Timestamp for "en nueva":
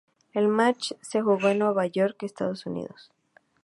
1.49-1.85